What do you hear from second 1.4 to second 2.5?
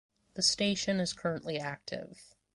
active.